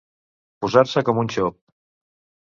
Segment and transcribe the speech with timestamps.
[0.65, 1.59] Posar-se com un xop.